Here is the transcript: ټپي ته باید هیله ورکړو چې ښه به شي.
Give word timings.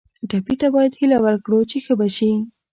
ټپي 0.29 0.55
ته 0.61 0.67
باید 0.75 0.97
هیله 0.99 1.17
ورکړو 1.25 1.59
چې 1.69 1.77
ښه 1.83 1.93
به 1.99 2.07
شي. 2.15 2.31